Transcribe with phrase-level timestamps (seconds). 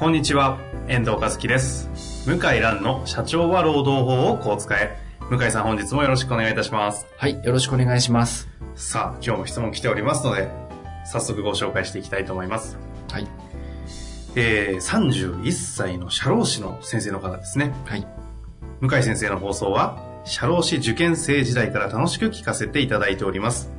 [0.00, 2.24] こんにちは、遠藤和樹です。
[2.26, 4.96] 向井蘭の社長は労働法をこう使え。
[5.28, 7.06] 向井さん本日もよろしくお願いいたします。
[7.18, 8.48] はい、よろしくお願いします。
[8.74, 10.48] さあ、今日も質問来ておりますので、
[11.04, 12.78] 早速ご紹介していきたいと思います。
[13.10, 13.28] はい。
[14.36, 17.74] えー、31歳の社労士の先生の方ですね。
[17.84, 18.06] はい。
[18.80, 23.70] 向井先生の放送は、社労士受験生時代から楽しく聞かせていただいております。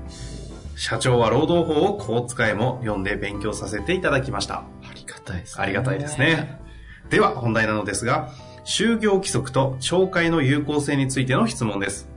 [0.75, 4.66] 社長は労働法をこう使えも読んで勉強させていただきました。
[5.25, 6.59] ありがたいですありがたいですね。
[7.09, 8.30] では、本題なのですが、
[8.64, 12.09] 就業規則と懲戒の有効性についての質問です。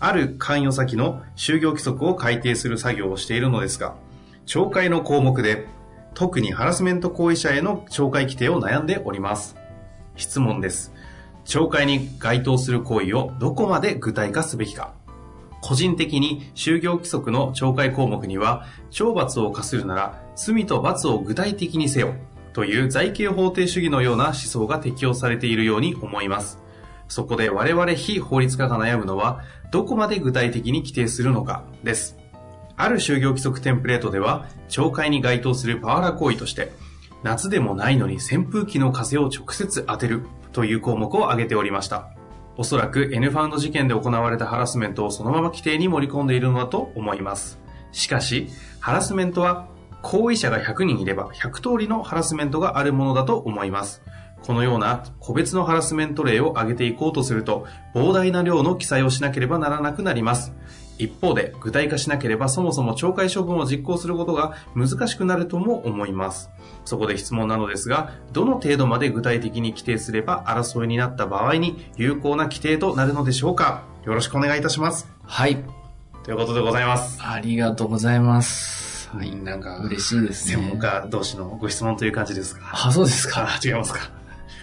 [0.00, 3.94] ある関与先の就業規則を改定する作業をしているのですが、
[4.46, 5.66] 懲戒の項目で、
[6.14, 9.56] 特にハラスメント行為者への懲戒規定を悩んでおります。
[10.16, 10.92] 質問です。
[11.44, 14.92] 懲戒に該当する行為をどこまで具体化すべきか。
[15.60, 22.14] 個人的に就業規則の懲戒項目には、懲罰を課するなら罪と罰を具体的にせよ
[22.52, 26.58] という財形法定主義のような思想が適用されているように思います。
[27.08, 32.18] そこで我々非法律家が悩むのは、どこまで具体的に規定するのかです。
[32.76, 36.72] ある就業規則テンプレートでは、懲戒に該当するパワハラ行為として、
[37.22, 42.08] 夏でもないのに扇風機の風を直接当てるという項目を挙げておりました。
[42.56, 47.58] おそらく N ファウンド事件で行われたハラスメントをそのまま規定に盛り込んでいるのだと思います。
[47.92, 48.48] しかし、
[48.80, 49.68] ハラスメントは
[50.02, 54.02] 行為者が100人いれば100通りのハラスメントがあるものだと思います。
[54.42, 57.64] このような個別のハラスメント例を挙げていこうとすると、
[57.94, 60.52] 膨大な量の記載をしなければならなくなります。
[60.98, 66.50] 一方で、具体化しなければそもそも懲戒処分を実行することが難しくなるとも思います。
[66.84, 73.84] そこで質問なのですが、どの程度まで具体的に規定すれば争いになった場合に有効な規定となるのでしょうか？
[74.04, 75.08] よろしくお願いいたします。
[75.22, 75.58] はい。
[76.24, 77.20] ということでございます。
[77.22, 78.81] ありがとうございます。
[79.14, 79.34] はい。
[79.36, 82.70] なんか、嬉しいですね専門家同士のご質問という感じですか？
[82.86, 83.42] あ、そうですか。
[83.54, 84.00] あ、違いますか。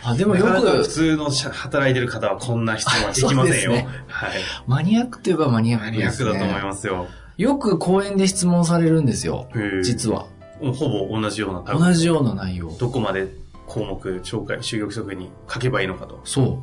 [0.03, 3.71] あ、でもよなかなか普く、通の社働いてる方はこんな質問はできませんよ。
[3.73, 4.31] ねはい。
[4.65, 6.31] マニアックといえばマニアッマニアックですね。
[6.31, 7.07] クだと思いますよ。
[7.37, 9.47] よく講演で質問されるんですよ。
[9.83, 10.25] 実は。
[10.61, 10.71] ほ
[11.07, 12.69] ぼ同じような同じような内容。
[12.79, 13.27] どこまで
[13.67, 16.19] 項目、懲戒、就業規則に書けばいいのかと。
[16.25, 16.61] そ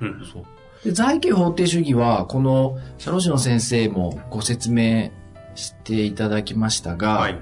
[0.00, 0.04] う。
[0.04, 0.26] うん。
[0.30, 0.44] そう。
[0.84, 5.10] で、財形法定主義は、この、社労士の先生もご説明
[5.54, 7.38] していただきましたが、はい。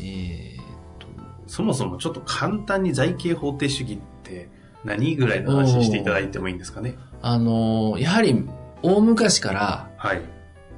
[0.00, 0.64] えーっ
[0.98, 1.06] と、
[1.46, 4.48] そもそもちょっと簡単に財形法定主義って
[4.84, 6.96] 何ぐらいの話していただいてもいいんですかね？
[7.20, 8.44] あのーやはり、
[8.82, 10.22] 大昔から、はい。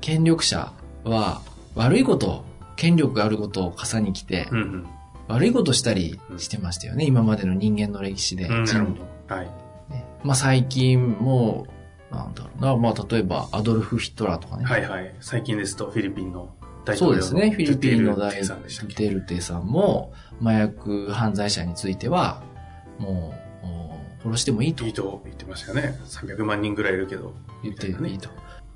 [0.00, 0.73] 権力者
[1.05, 1.41] は
[1.75, 2.44] 悪いこと、
[2.77, 4.87] 権力があることを傘に来て、うんうん。
[5.27, 7.06] 悪いことしたりしてましたよね。
[7.06, 8.47] 今までの人間の歴史で。
[8.47, 8.65] うん。
[8.65, 9.47] はい。
[9.91, 11.67] ねまあ最近も、
[12.11, 14.67] なんだろうな、まあ例えばアドルフ・ヒトラーとかね。
[14.67, 15.15] はいはい。
[15.21, 17.50] 最近ですとフィリピンの大統領のそうですね。
[17.50, 18.95] フィリピンの大ドゥテルテさんでしたっけ？
[18.95, 22.43] ドゥテルテさんも、麻薬犯罪者については、
[22.99, 23.34] も
[24.22, 25.99] う、殺してもいいといいと言ってましたよね。
[26.06, 27.34] 300万人ぐらいいるけど。
[27.62, 28.28] 言ってねいいと。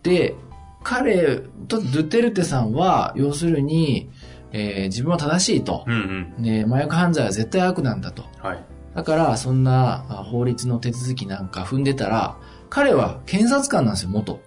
[0.03, 0.35] で、
[0.83, 4.11] 彼、とドゥテルテさんは、要するに、
[4.53, 5.85] えー自分は正しいと。
[5.87, 6.43] うんうん。
[6.43, 8.25] で、麻薬犯罪は絶対悪なんだと。
[8.39, 8.65] はい。
[8.95, 12.37] だから、そんなあ法律の手続きなんか踏んでたら、
[12.71, 14.41] 彼は検察官なんですよ、元。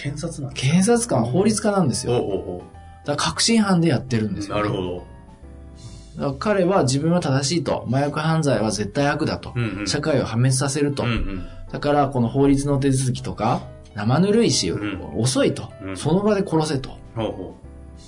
[0.00, 0.60] あ、検察なんだ。
[0.60, 2.14] 検察官、法律家なんですよ。
[2.14, 2.62] ほうほうほ
[3.06, 4.50] だ確信犯でやってるんですう。
[4.50, 6.34] よ、なるほど。
[6.38, 7.86] 彼は自分は正しいと。
[7.88, 9.52] 麻薬犯罪は絶対悪だと。
[9.56, 9.86] うんうん。
[9.86, 11.04] 社会を破滅させると。
[11.04, 11.46] うんうん。
[11.72, 13.62] だから、この法律の手続きとか、
[13.94, 16.90] 生ぬるいし、うん遅いと、うんその場で殺せと。
[17.16, 17.56] ほうほ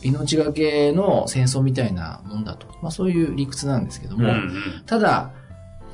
[0.02, 2.66] 命がけの戦争みたいなもんだと。
[2.82, 4.18] まあそういう理屈なんですけどう。
[4.18, 4.52] も、うんうん。
[4.84, 5.30] ただ、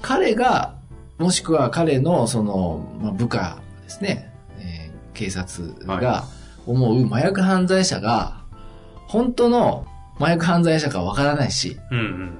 [0.03, 0.75] 彼が、
[1.19, 4.28] もしくは彼のその、まあ、部下ですね、えー
[5.19, 6.25] 警察はが
[6.65, 8.44] 思う麻薬犯罪者が、
[9.09, 9.87] 本当の
[10.20, 12.38] 麻薬犯罪者かわからないし、うんうん。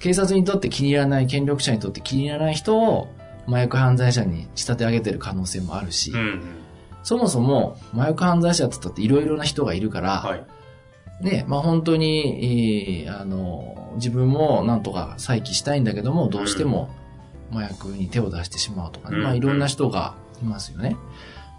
[0.00, 3.08] 警察にとって気に入らない、権力者にとって気に入らない人を
[3.46, 6.42] 麻薬犯罪者に仕立て上げてる可能性もあるし、うんうん。
[7.04, 10.44] そもそも麻薬犯罪者って言ったっていろいろな人がいるから、はい。
[11.20, 16.90] ね、まあ本当に、えーあの、自分もなんとか再起したいんだけども、どうしても
[17.52, 20.96] 麻薬に手を出してしまうとかね、うんまあいろんな人がいますよね。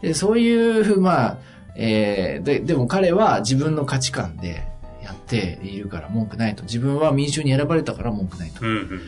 [0.01, 1.37] で、そういう、まあ、
[1.75, 4.67] えーで、でも彼は自分の価値観で
[5.03, 6.63] やっているから文句ないと。
[6.63, 8.65] 自分は民衆に選ばれたから文句ないと。
[8.65, 9.01] うん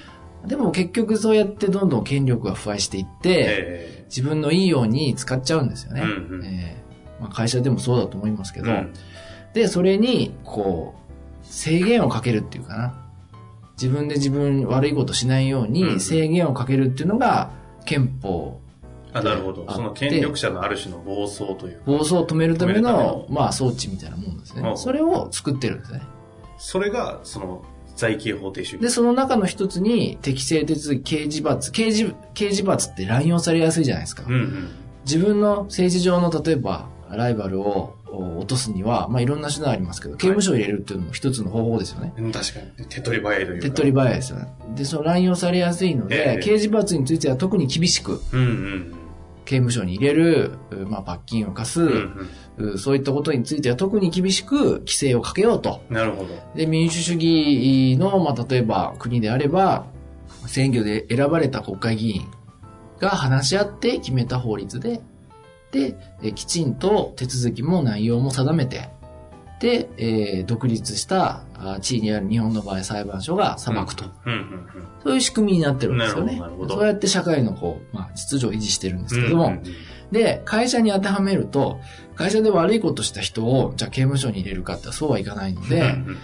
[0.44, 0.48] うん。
[0.48, 6.02] でも結局そうやってどんどん権力が腐敗していって、え自分のいいように使っちゃうんですよね。
[6.02, 8.94] うんうんえーまあ、会社でもそうだと思いますけど、えうん
[9.54, 12.94] で、それに、こう、制限をかけるっていうかな。
[13.82, 17.50] 自分で自分悪いことしないよううんに制限をかけるっていうのが
[17.86, 18.60] 憲法、
[19.14, 19.66] あ、なるほど。
[19.68, 21.84] あその権力者のある種の暴走というか。
[21.86, 24.74] 暴走を止めるためのの、まあ装置みたいなもんですねう。
[24.74, 26.02] んそれを作ってるんですね。
[26.58, 27.64] それが、その、
[27.96, 28.82] 財形法定主義。
[28.82, 34.24] で、その中の一つに適正手続き、刑事罰、刑事、刑事罰って乱用されやすいじゃないですか。
[34.26, 34.70] うんうん。
[35.06, 42.14] 自分の政治上の例えばライバルを落とすには、まあいろんな手段ありますけど、刑務所を入れるっていうのも一つの方法ですよね。
[42.18, 42.86] うん確かに。
[42.88, 43.62] 手っ取り早いというか。
[43.64, 44.48] 手っ取り早いですよね。
[44.76, 48.99] で、その乱用されやすいので、ええ刑事罰については特に厳しくうんうん
[49.50, 52.30] 刑務所に入れる、うまあ罰金を課す、うん。
[52.58, 55.82] うんうそういったことについては特に厳しく規制をかけようと。
[55.90, 55.96] うん。
[55.96, 56.30] なるほど。
[56.56, 59.88] で、民主主義の、まあ例えば国であれば、
[60.46, 62.28] 選挙で選ばれた国会議員
[63.00, 65.02] が話し合って決めた法律で、
[65.72, 68.90] で、えきちんと手続きも内容も定めて、
[69.60, 74.06] で、えー独立したあ地位にある日本の場合裁判所が裁くと。
[75.04, 79.24] そういう仕組みになってるんですよねそうやって社会のこう、まあ、秩序を維持してるんですうん。
[79.24, 79.58] けども、
[80.12, 81.80] で、会社に当てはめると、
[82.16, 86.18] 会社で悪いことした人を、じゃあ刑務所に入れるかってそうはいかないので、うん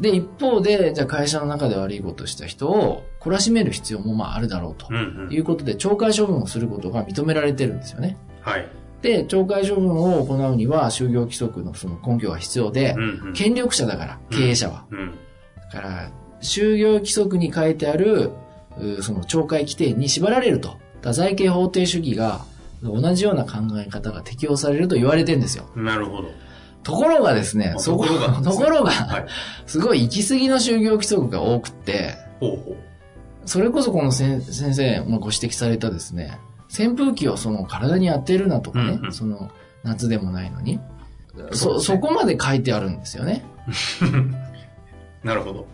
[0.00, 8.16] で、一方で、じゃあ会社の中で悪いことした人を懲らしめる必要もまああるだろうということで、懲戒処分をすることが認められてるんですよね。
[8.40, 8.66] はい。
[9.04, 14.86] で、懲戒処分を行うには、就業規則のその根拠が必要でう、んうん権力者だから、経営者は。
[14.90, 15.14] うん
[15.70, 16.10] だから、
[16.40, 18.30] 就業規則に書いてある、
[18.80, 20.78] うその懲戒規定に縛られると。
[21.12, 22.46] 財形法定主義が、
[22.82, 25.66] 同じような考え方が適用されると言われてるんですよ。
[25.76, 26.30] なるほど。
[26.82, 29.26] ところがですねあ、そこ、ところがすねところが、はい。
[29.66, 32.76] すごい行き過ぎの就業規則が多くって、ほうほ
[33.44, 34.42] それこそこの先
[34.74, 36.38] 生もご指摘されたですね、
[36.76, 39.50] 扇風機をその体に当てるなとかね、うんうんその
[39.84, 40.80] 夏でもないのに、
[41.52, 43.44] そうそ、そこまで書いてあるんですよね。
[45.22, 45.26] う。
[45.26, 45.66] なるほど。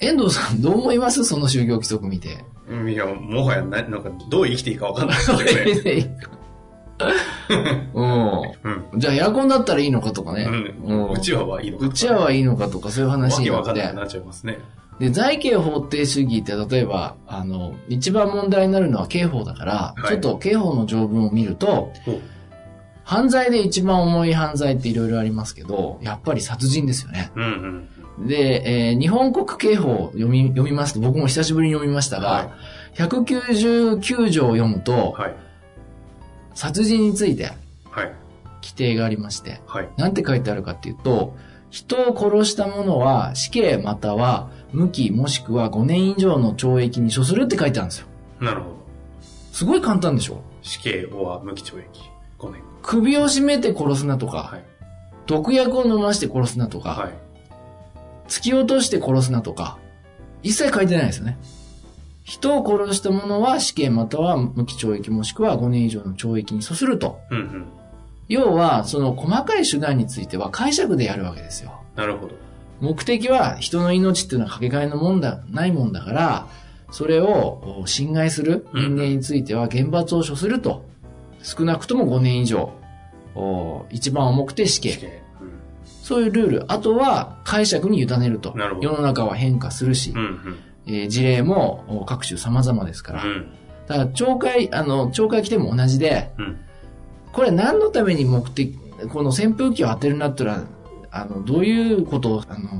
[0.00, 1.24] 遠藤さんどう思います？
[1.24, 2.44] その就業規則見て。
[2.68, 6.16] うんいや、もはやな、なんか、どう生きていいかわかんないですね。
[7.94, 8.42] うん。
[8.92, 9.00] うん。
[9.00, 10.44] じゃあエアコンだったらいいのかとかね。
[10.84, 11.10] うん。
[11.10, 11.86] うちわはいいのか。
[11.86, 13.96] うちわはいいのかとかそういう話わけになってわかんなく。
[13.96, 14.58] なっちゃいますね。
[15.00, 21.90] で、財形法定主義って例えば、あの、一番問題になるのは刑法だから、はいちょっと刑法の条文を見ると、
[23.02, 27.32] 犯罪で一番重い犯罪っていろいろありますけど、やっぱり殺人ですよね。
[27.34, 27.88] うん
[28.18, 28.28] うん。
[28.28, 32.50] で、えー日本国刑法を読み、読みますと、僕も久しぶりに読みましたが、は
[32.96, 35.34] 199条を読むと、はい。
[36.54, 37.44] 殺人について
[37.90, 38.12] はい。
[38.62, 39.88] 規定がありまして、はい。
[39.96, 41.34] なんて書いてあるかっていうと、
[41.70, 48.06] 人を殺した者は死刑または無期もしくは5年以上の懲役に処するって書いてあるんですよ。
[48.40, 48.76] なるほど。
[49.52, 50.42] すごい簡単でしょ？
[50.62, 52.62] 死刑は無期懲役5年。
[52.82, 54.64] 首を絞めて殺すなとか、はい。
[55.26, 57.12] 毒薬を飲まして殺すなとか、はい。
[58.26, 59.78] 突き落として殺すなとか、
[60.42, 61.38] 一切書いてないですよね。
[62.24, 67.20] 人を殺した者は死刑または無期懲役もしくは5年以上の懲役に処すると。
[67.30, 67.66] うんうん。
[68.30, 71.82] 要は、その細かい手段については解釈でやるわけですよ。
[71.96, 72.34] なるほど。
[72.80, 76.46] 目的は人の命っていうのはかけがえのもんだ、ないもんだから、
[76.92, 80.84] それをお侵害する人間については厳罰を処すると。
[81.42, 82.72] 少なくとも5年以上。
[83.34, 84.90] お一番重くて死刑。
[84.90, 85.22] 死刑。
[86.02, 86.64] そういうルール。
[86.72, 88.54] あとは解釈に委ねると。
[88.56, 90.18] なるほど世の中は変化するしうん。
[90.18, 93.24] う、んえー事例もお各種様々ですから。
[93.24, 93.46] うん。
[93.86, 96.58] だから、懲戒、あの、懲戒規定も同じで、うん。
[97.32, 98.76] これ何のために目的、
[99.12, 100.64] この扇風機を当てるなったら、
[101.12, 102.70] あの、どういうことを、あの、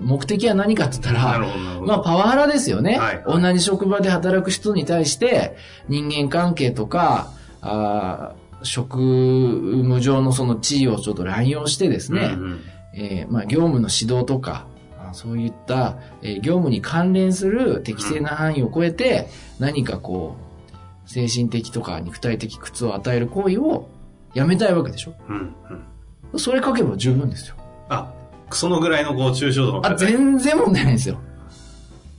[0.00, 1.38] 目的は何かって言ったら。
[1.82, 2.98] まあ、パワハラですよね。
[2.98, 5.56] はい同じ職場で働く人に対して、
[5.88, 12.60] 人間関係とか、あー職務上のその地位をちょっと乱用してですね、うんうん
[12.92, 14.66] えーまあ、業務の指導とか、
[14.98, 23.88] あそういった、えー業務に関連する適正な範囲を超えて、何かこう、精神的とか肉体的苦痛を与える行為を
[24.34, 25.14] やめたいわけでしょ？
[25.28, 25.54] うん
[26.32, 26.38] うん。
[26.38, 27.56] それ書けば十分ですよ。
[27.88, 28.12] あ、
[28.50, 29.94] そのぐらいのこう、抽象度のあ。
[29.96, 31.18] 全然問題ないですよ。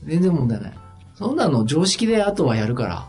[0.03, 0.73] 全然問題ない。
[1.15, 3.05] そんなの常識であとはやるから。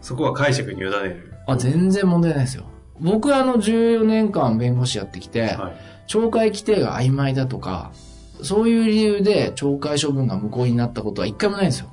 [0.00, 1.32] そこは解釈に委ねる。
[1.46, 2.64] あ、全然問題ないですよ。
[3.00, 5.76] 僕はあの14年間弁護士やってきて、はい。
[6.08, 7.92] 懲戒規定が曖昧だとか、
[8.42, 11.88] そういう理由で懲戒処分が無効になったことは一回もないんですよ。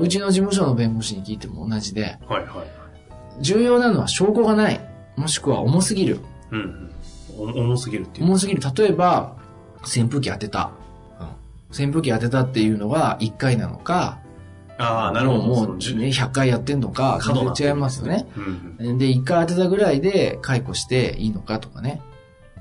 [0.00, 3.42] うちの事務所の弁護士に聞いても同じで、はいはい。
[3.42, 4.80] 重要なのは証拠がない。
[5.20, 6.20] もしくは重すぎる。
[6.50, 6.90] うん
[7.38, 7.52] うん。
[7.58, 8.26] お重すぎるっていう。
[8.26, 8.62] 重すぎる。
[8.74, 9.36] 例えば、
[9.82, 10.70] 扇風機当てた。
[11.70, 14.18] 扇風機当てたっていうのが1回なのか、
[14.78, 15.42] ああ、なるほど。
[15.42, 15.76] もうね、
[16.08, 18.26] 100回やってんのか、過度な全然違いますよね。
[18.34, 22.00] うんうんで、1回当てたぐらいで解雇していいのかとかね。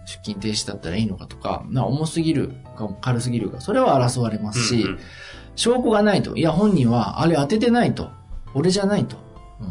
[0.06, 5.00] 出勤停止だったらいいのかとか、な重すぎるか軽すぎるか、それは争われますし、うんうん
[5.56, 6.38] 証拠がないと。
[6.38, 8.10] いや、本人は、あれ当ててないと。
[8.54, 9.18] 俺じゃないと。
[9.60, 9.68] うん、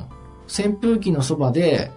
[0.46, 1.90] 扇風機のそばで、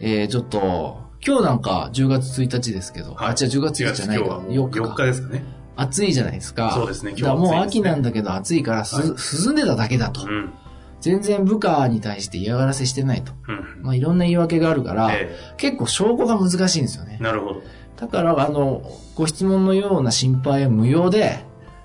[0.00, 4.40] えー、ちょっと、今日なんか10月1日ですけど、はいあ、じゃあ10月1日じゃないか今日は。
[4.40, 5.44] もう4日4か日ですかね。
[5.76, 6.72] 暑いじゃないですか。
[6.72, 9.06] そうですね今日だからもう秋なんだけど暑いからす、はい
[9.46, 10.22] 涼んでただけだと。
[10.22, 10.52] うん。
[11.00, 13.32] 全然部下に対して嫌がらせしてないと。
[13.48, 13.82] うん。
[13.82, 17.22] まあいろんな言い訳があるから、え結構証拠が難しいんですよねえ。
[17.22, 17.62] なるほど。
[17.96, 18.82] だから、あの、
[19.14, 21.44] ご質問のような心配は無用で、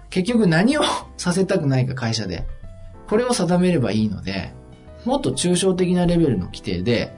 [0.09, 0.81] 結局何を
[1.17, 2.45] させたくないか会社で。
[3.07, 4.53] これを定めればいいので、
[5.05, 7.13] もっと抽象的なレベルの規定で、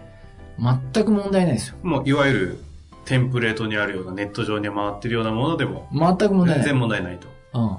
[0.60, 1.76] 全く問題ないですよ。
[1.84, 2.64] もう、いわゆる、
[3.06, 6.66] テンプレートにあるような、ネット上に回ってるようなものでも、全く問題ない。
[6.66, 7.28] 全然問題ないと。
[7.54, 7.78] うん。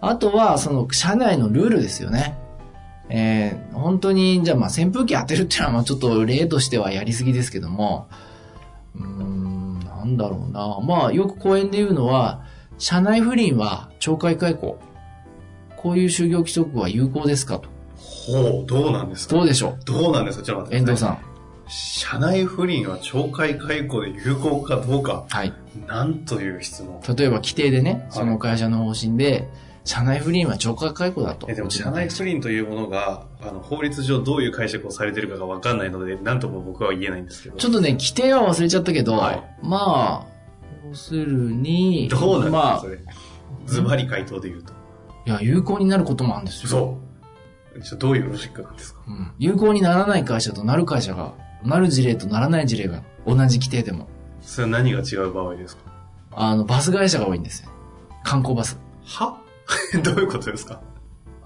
[0.00, 2.36] あとは、その、社内のルールですよね。
[3.08, 8.08] えー、本当に、じゃあまあ扇風機当てるっていうのはまあちょっと例としてはやりすぎですけども、
[8.96, 10.80] うーん、なんだろうな。
[10.80, 12.42] まあよく講演で言うのは、
[12.78, 14.78] 社内不倫は懲戒解雇。
[15.76, 17.68] こういう就業規則は有効ですかと。
[17.96, 19.34] ほう、どうなんですか？
[19.34, 20.44] どうでしょどうなんですか？
[20.44, 21.10] ちょっとう待ってください。
[21.10, 21.33] 遠藤さん。
[21.66, 25.52] 社内不倫は懲戒解雇で有効かどうか、はい。
[25.86, 27.00] なんという質問。
[27.16, 29.48] 例えば規定でね、その会社の方針で、
[29.84, 31.46] 社内不倫は懲戒解雇だと。
[31.50, 37.56] えでも、社内不倫というものが、あの、法律上どういう解釈をされてるかがわかんないので、なんとも僕は言えないんですけど。
[37.56, 40.26] ちょっとね、規定は忘れちゃったけど、はいまあ、
[40.88, 42.98] 要するに、どうなんですか、まあそ、れ。
[43.66, 44.72] ズバリ回答で言うと。
[45.26, 46.68] いや、有効になることもあるんですよ。
[46.68, 46.98] そ
[47.94, 47.98] う。
[47.98, 49.00] どういうロジックなんですか？
[49.08, 49.32] うん。
[49.38, 54.06] 有効にならない会社となる会社が、なる事例とならない事例が同じ規定でも、
[54.42, 55.82] それは何が違う場合ですか？
[56.32, 57.70] あの、バス会社が多いんですよ。
[58.24, 58.78] 観光バス。
[59.04, 59.38] は？
[60.02, 60.80] どういうことですか？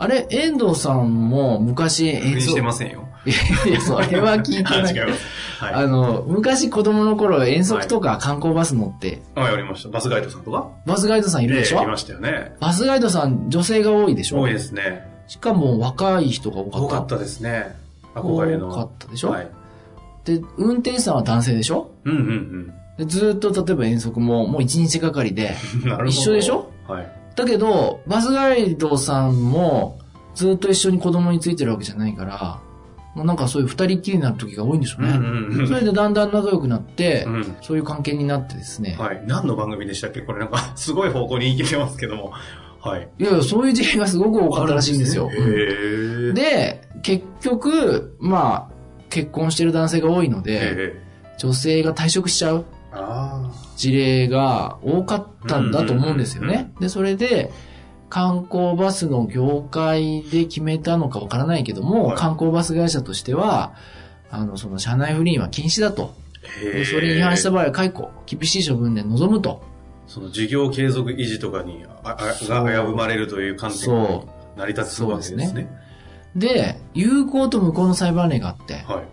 [0.01, 3.09] あれ、遠藤さんも昔不倫演奏してませんよ。
[3.67, 4.95] いや、それは聞いてあ、ない。
[4.95, 5.27] 違います。
[5.65, 5.75] はい。
[5.75, 9.89] あの、昔子供の頃遠足とか観光バス乗って、あ、やりました。
[9.89, 10.69] バスガイドさんとか？
[10.87, 12.55] バスガイドさんいるでしょ、ええいましたよね。
[12.61, 14.41] バスガイドさん女性が多いでしょ？
[14.41, 15.05] 多いですね。
[15.27, 16.79] しかも若い人が多かった。
[16.79, 17.77] 多かったですね。
[18.15, 18.69] 憧れの。
[18.69, 19.31] 多かったでしょ？
[19.31, 19.49] はい。
[20.29, 21.91] で、運転手さんは男性でしょ？
[22.05, 25.55] うんうんでずーっと例えば遠足ももう一日がかりで、
[25.85, 25.89] うん。
[25.89, 26.09] なるほど。
[26.09, 26.71] 一緒でしょ？
[26.89, 27.13] はい。
[27.37, 30.01] だけど、バスガイドさんも
[30.35, 32.61] ずっと一緒に子供についてるわけじゃないから、
[33.15, 35.11] もうなんかそういう二人っきりになる時が多いんでしょうね。
[35.11, 38.97] うんうんうんそれでだんだん仲良くなって、うんそういう関係になってですね。
[38.99, 39.23] はい。
[39.27, 40.23] 何の番組でしたっけ？
[40.23, 42.33] これなんか、すごい方向に行けてますけども。
[42.81, 43.09] はい。
[43.19, 45.31] いやいや、そういう事例がすごく多かったらしいんですよ。
[45.33, 46.33] へー。
[46.33, 48.78] で、結局、まあ、
[49.11, 51.03] 結婚してる男性が多いので、え
[51.39, 52.65] 女性が退職しちゃう
[53.77, 56.73] 事例が多かったんだと思うんですよね。
[56.81, 57.51] で、それで、
[58.11, 63.75] 観光バスの業界で決めたのかわからないけども、はい観光バス会社としては、
[64.31, 66.15] あの、その車内不倫は禁止だと。
[66.91, 69.63] それに違反した場合は解雇、厳しい処分で臨むと。
[70.07, 75.69] その事業継続維持とかにああが危ぶまれるという観点そが成り立つわけですね。
[76.37, 79.09] で有効と無効の裁判例があって、はい。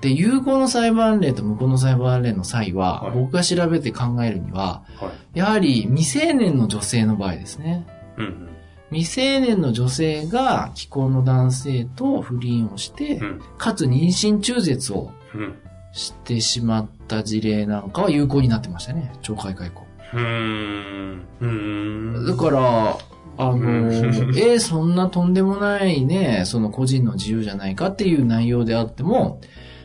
[0.00, 5.38] で、有効の裁判例と無効の裁判例の際は、はい僕が調べて考えるには、はい。
[5.38, 7.86] やはり未成年の女性の場合ですね。
[8.16, 8.48] うん
[8.90, 13.26] 未成年の女性が既婚の男性と不倫をして、うん。
[13.26, 13.42] うん。
[13.58, 15.58] かつ妊娠中絶をうん。
[15.92, 19.10] してしまった事例なんかは有効になってましたね。
[19.22, 19.84] 懲戒解雇。
[20.12, 21.24] うーん。
[21.40, 22.26] うーん。
[22.26, 22.98] だから、
[23.38, 29.40] あの、うんえーそんなとんでもないね、その個人の自由じゃないかっていう内容であっても、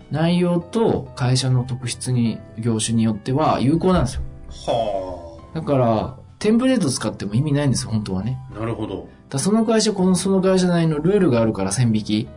[0.10, 4.22] 内容と会社の特質に、業種によっては有効なんですよ。
[4.50, 8.40] はだから、テンプレート使っても意味ないんですよ、本当はね。
[8.56, 8.60] あ。
[8.60, 9.08] なるほど。
[9.30, 12.28] だその会社、このその会社内のルールがあるから線引き。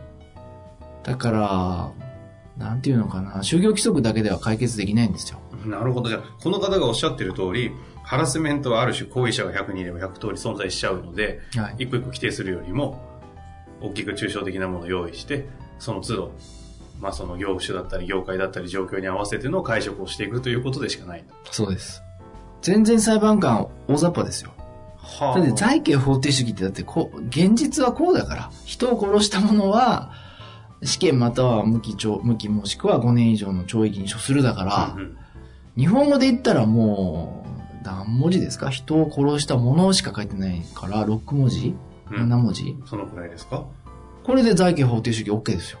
[1.03, 1.91] だから、
[2.57, 5.39] なんていうのかな、就業規則だけでは解決できないんですよ。
[5.67, 6.09] なるほど。
[6.09, 7.71] じゃあ、この方がおっしゃってる通り、
[8.03, 11.83] ハラスメントはある種行為者が100人いれば100通り存在しちゃうので、はい。
[11.83, 13.01] 一個一個規定するよりも、
[13.81, 15.47] 大きく抽象的なものを用意して、
[15.79, 16.31] その都度、
[16.99, 21.25] まあその業種だったり業界だったり状況に合わせての解釈をしていくということでしかない。
[21.51, 22.01] そうです。
[22.61, 24.51] 全然裁判官大雑把ですよ。
[24.97, 30.11] はだって財形方程主義ってだってこう、現実はこうだから、人を殺した者は、
[30.83, 35.17] 死刑または無期懲、無期もしくは5年以上の懲役に処するだから、うんうん
[35.77, 38.69] 日本語で言ったらもう、何文字ですか？
[38.69, 41.75] 人を殺した者しか書いてないから、6文字、
[42.11, 42.75] うん7文字？
[42.85, 43.65] そのくらいですか？
[44.23, 45.79] これで財形方程主義 OK ですよ。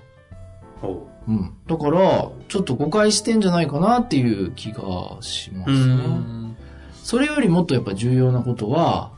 [0.81, 1.53] ほうん。
[1.67, 6.55] だから、ちょっと誤解してんじゃないかなっていう気がしますね。
[7.03, 9.11] それよりもっとやっぱ重要なことは、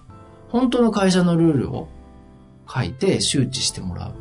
[0.47, 1.89] 本当の会社のルールを
[2.67, 4.13] 書いて周知してもらう。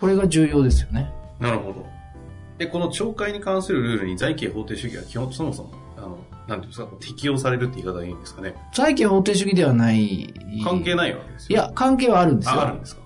[0.00, 1.12] これが重要ですよね。
[1.40, 1.86] なるほど。
[2.60, 8.54] で、この懲戒に関するルールに財形法定主義は基本、そもそも、あの、なんていうんですか、適用されるって言い方でいいんですかね。
[8.74, 10.34] 財形法定主義ではない。
[10.62, 11.48] 関係ないわけですよ。
[11.48, 12.52] いや、関係はあるんですよ。
[12.60, 13.00] あ、あるんですか？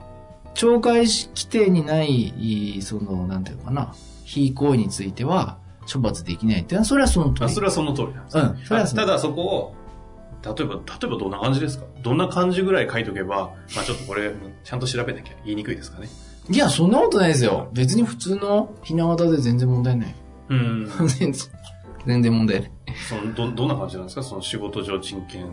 [0.56, 3.94] 懲戒規定にない、その、なんていうのかな、
[4.24, 5.58] 非行為については
[5.92, 7.44] 処罰できないっていうのは、それはその通り。
[7.46, 8.42] あ、それはその通りなんですね。
[8.42, 8.46] う
[8.82, 9.74] んそただそこを、
[10.44, 11.84] 例えば、例えばどんな感じですか？
[12.02, 14.32] どんな感じぐらい書いとけば、まあちょっとこれ、
[14.64, 16.08] ちゃんと調べなきゃ言いにくいですかね。
[16.50, 17.68] いや、そんなことないですよ。
[17.72, 20.14] 別に普通のひな形で全然問題ない。
[20.50, 20.90] うん。
[21.08, 21.50] 全 然
[22.06, 22.70] 全然問題ない。
[23.08, 24.22] そのど、どんな感じなんですか？
[24.22, 25.48] その仕事上人権を。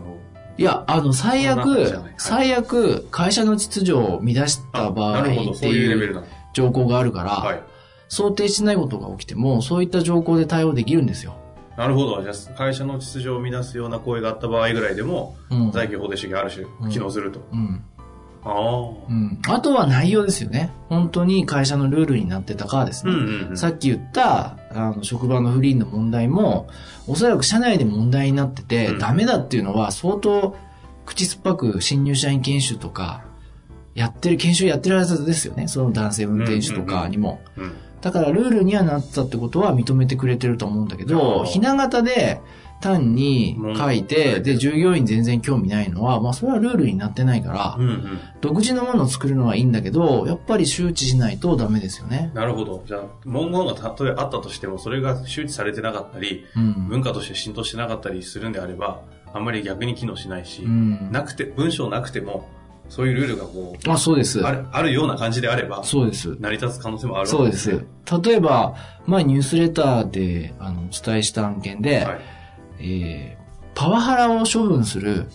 [0.58, 6.22] いや、あの、最悪最悪、会社の秩序を乱した場合なるほど、ってそういう。
[6.52, 7.62] 条項があるから、はい。
[8.08, 11.34] 想定してないことが起きても、そういった条項で対応できるんですよ。
[11.78, 12.22] なるほど。
[12.22, 15.70] じゃあ、会社の秩序を乱すような行為があった場合ぐらいでも、うん。
[15.70, 15.86] 法定
[16.18, 17.40] 主義ある種、機能すると。
[17.50, 17.82] うん。
[17.91, 17.91] あ
[18.44, 18.90] あ。
[19.08, 19.38] うん。
[19.48, 20.70] あとは内容ですよね。
[20.88, 23.12] 本当に会社のルールになってたかですね。
[23.12, 23.56] うんうんうん。
[23.56, 26.68] さっき言った、あの、職場の不倫の問題も、
[27.06, 30.56] おそらく社内で問題になってて、うんダメだっていうのは相当、
[31.06, 33.22] 口酸っぱく新入社員研修とか、
[33.94, 35.68] やってる、研修やってるはずですよね。
[35.68, 37.40] その男性運転手とかにも。
[37.56, 37.72] うん。
[38.00, 42.40] だからルールにはなったってことは認めてくれてると思うんだけど、ひな形で
[42.82, 48.20] 単に書いうんて、で、従業員全然興味ないのは、まあそれはルールになってないから、うんうん。
[48.40, 52.32] 独自のものを作るのはいいんだけど、やっぱり周知しないとダメですよね。
[52.34, 52.82] なるほど。
[52.86, 56.88] じゃあ、文言がたとえあったとしても、それが周知されてなかったり、うん。
[56.88, 59.00] 文化として浸透してなかったりするんであれば、
[59.32, 61.08] あんまり逆に機能しないし、うん。
[61.12, 62.48] なくて、文章なくても、
[62.88, 64.44] そういうルールがこう、あ、そうです。
[64.44, 66.36] あるあるような感じであれば、そうです。
[66.40, 67.70] 成り立つ可能性もあるそうです。
[68.24, 68.74] 例えば、
[69.06, 72.20] 前ニュースレターであのお伝えした案件で、はい。
[72.82, 73.42] えー
[73.74, 75.28] パワハラを処分する。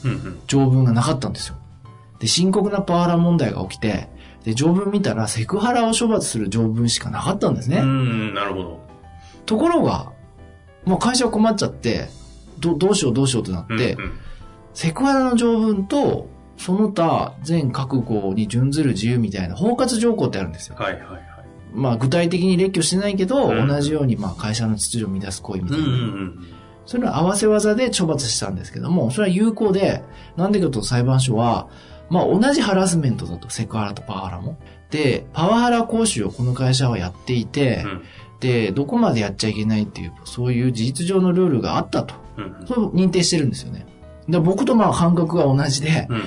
[0.45, 1.55] 条文がなかったんですよ。
[2.19, 4.09] で、深刻なパワハラ問題が起きて、
[4.43, 7.79] で、条文見たらセクハラを処罰する条文しかなかったんですね。
[7.79, 8.79] うん、なるほど。
[9.47, 10.11] ところが、
[10.85, 12.09] もう会社は困っちゃって、
[12.59, 14.19] どどうしようどうしようってなって、うんうん
[14.73, 20.75] セクハラの条文と、その他全覚悟に準ずる自由みたいな包括条項ってあるんですよ。
[20.75, 21.21] はいはいはい。
[21.73, 25.83] まあ具体的に列挙してないけど、うん同じようにまあ会社の秩序を乱す行為みたいな。
[25.83, 26.56] うんうんうん。
[26.87, 30.01] それは合わせ技で処罰したんですけども、それは有効で、
[30.35, 31.67] なんでかと裁判所は、
[32.09, 34.57] まあ同じハラスメントだと、セクハラとパワハラも。
[34.89, 38.01] で、パワハラ講習をこの会社はやっていて、うん
[38.39, 42.15] で、どこまでやっちゃいけないっていう、そういう事実上のルールがあったと。
[42.37, 43.85] うんうんそれを認定してるんですよね。
[44.29, 46.23] で僕とまあ感覚が同じで、うんうん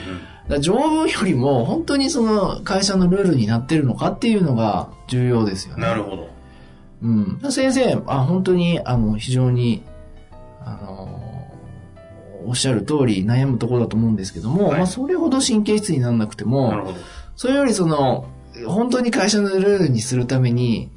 [0.51, 5.83] ら条文よりも本当にその会社のルールになってるのかっていうのが重要ですよね。
[5.83, 6.29] なるほど。
[7.03, 7.39] うん。
[7.51, 9.83] 先生、あ、本当に、あの、非常に、
[10.61, 11.47] あの、
[12.47, 16.95] おっしゃる通り悩むところだと思うんですけども、はいまあ、それほど神経質にならなくても。
[17.37, 18.29] それよりその、
[18.67, 20.91] 本当に会社のルールにするために、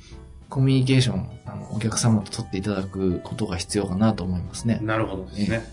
[0.50, 4.80] コミュニケーション、あの、お客様と取っていただくことが必要かなと思いますね。
[4.82, 5.64] なるほどですね。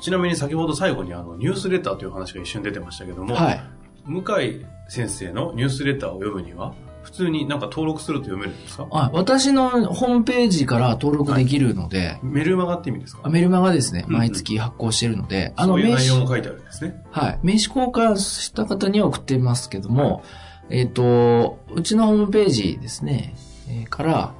[0.00, 3.60] ちなみに先ほど最後にあのニュースレターという話が一瞬出てましたけども、はい。
[4.04, 6.74] 向井先生のニュースレターを読むには、
[7.08, 8.86] 普通になんか登録すると読めるんですか？
[8.90, 13.22] あ私のホームページから登録できるので、メルマガって意味ですか？
[13.24, 17.02] あメルマガですね、うんうん毎月発行してるので、あの、名刺内容も書いてあるんですね。
[17.10, 17.38] はい。
[17.42, 20.22] 名刺交換した方には送ってますけども、
[20.68, 23.34] えっ、と、うちのホームページですね、
[23.68, 24.34] えーから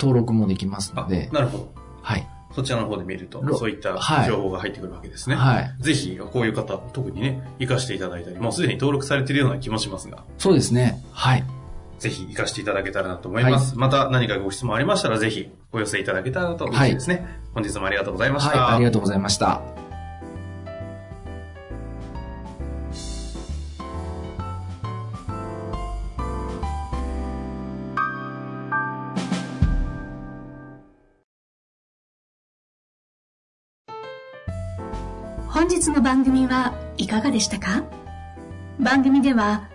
[0.00, 1.74] 登録もできますあので、なるほど。
[2.02, 2.26] はい。
[2.54, 5.34] そちらの方で見ると、ろそういったはい情報が入ってくるわけですね。
[5.36, 5.74] はい。
[5.80, 11.02] ぜひ、こういう方、特にね、活かしていただいたり、もうすでに登録されているような気もしますが、そうですね。
[11.12, 11.44] はい。
[12.04, 13.78] ぜひ活かしていただけたらなと思います。
[13.78, 17.26] また何かご質問ありましたら、ぜひお寄せいただけたらと嬉しいですね。
[17.54, 18.58] 本日もありがとうございました。
[18.58, 18.76] はい。
[18.76, 19.62] ありがとうございました。
[35.48, 37.82] 本日の番組はいかがでしたか？
[38.78, 39.70] 番組では